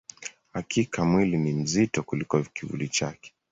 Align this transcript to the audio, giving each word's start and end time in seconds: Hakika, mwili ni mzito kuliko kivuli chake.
Hakika, 0.53 1.05
mwili 1.05 1.37
ni 1.37 1.53
mzito 1.53 2.03
kuliko 2.03 2.43
kivuli 2.43 2.87
chake. 2.89 3.33